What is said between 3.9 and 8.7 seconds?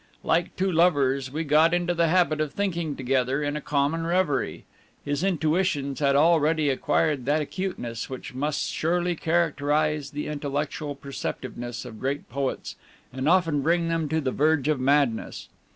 reverie. His intuitions had already acquired that acuteness which must